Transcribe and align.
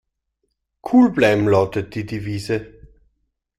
Cool 0.83 1.11
bleiben 1.11 1.47
lautet 1.47 1.93
die 1.93 2.07
Devise. 2.07 2.73